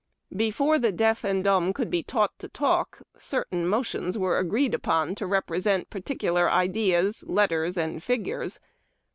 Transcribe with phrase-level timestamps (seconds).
[0.35, 4.73] Before the deaf and dumb could be tausrht to talk, certain mo tions were agreed
[4.73, 8.59] upon to represent })articular ideas, letters, and fio ures.